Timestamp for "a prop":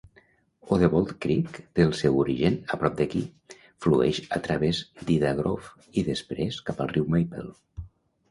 2.75-2.95